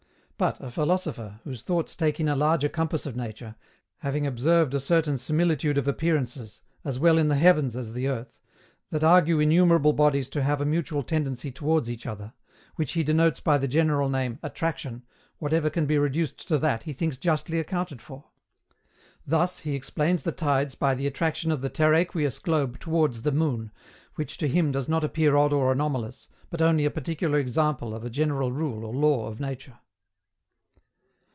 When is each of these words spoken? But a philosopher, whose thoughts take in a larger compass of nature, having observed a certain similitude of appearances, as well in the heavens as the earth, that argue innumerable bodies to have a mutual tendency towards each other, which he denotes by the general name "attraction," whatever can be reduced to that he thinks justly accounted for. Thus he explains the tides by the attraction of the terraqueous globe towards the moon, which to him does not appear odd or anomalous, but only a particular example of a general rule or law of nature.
But 0.37 0.59
a 0.59 0.71
philosopher, 0.71 1.39
whose 1.43 1.61
thoughts 1.61 1.95
take 1.95 2.19
in 2.19 2.27
a 2.27 2.35
larger 2.35 2.67
compass 2.67 3.05
of 3.05 3.15
nature, 3.15 3.53
having 3.99 4.25
observed 4.25 4.73
a 4.73 4.79
certain 4.79 5.19
similitude 5.19 5.77
of 5.77 5.87
appearances, 5.87 6.61
as 6.83 6.97
well 6.97 7.19
in 7.19 7.27
the 7.27 7.35
heavens 7.35 7.75
as 7.75 7.93
the 7.93 8.07
earth, 8.07 8.39
that 8.89 9.03
argue 9.03 9.39
innumerable 9.39 9.93
bodies 9.93 10.29
to 10.29 10.41
have 10.41 10.59
a 10.59 10.65
mutual 10.65 11.03
tendency 11.03 11.51
towards 11.51 11.91
each 11.91 12.07
other, 12.07 12.33
which 12.75 12.93
he 12.93 13.03
denotes 13.03 13.39
by 13.39 13.59
the 13.59 13.67
general 13.67 14.09
name 14.09 14.39
"attraction," 14.41 15.03
whatever 15.37 15.69
can 15.69 15.85
be 15.85 15.99
reduced 15.99 16.47
to 16.47 16.57
that 16.57 16.81
he 16.85 16.93
thinks 16.93 17.19
justly 17.19 17.59
accounted 17.59 18.01
for. 18.01 18.25
Thus 19.27 19.59
he 19.59 19.75
explains 19.75 20.23
the 20.23 20.31
tides 20.31 20.73
by 20.73 20.95
the 20.95 21.05
attraction 21.05 21.51
of 21.51 21.61
the 21.61 21.69
terraqueous 21.69 22.39
globe 22.39 22.79
towards 22.79 23.21
the 23.21 23.31
moon, 23.31 23.69
which 24.15 24.39
to 24.39 24.47
him 24.47 24.71
does 24.71 24.89
not 24.89 25.03
appear 25.03 25.35
odd 25.37 25.53
or 25.53 25.71
anomalous, 25.71 26.27
but 26.49 26.63
only 26.63 26.83
a 26.85 26.89
particular 26.89 27.37
example 27.37 27.93
of 27.93 28.03
a 28.03 28.09
general 28.09 28.51
rule 28.51 28.83
or 28.83 28.91
law 28.95 29.27
of 29.27 29.39
nature. 29.39 29.77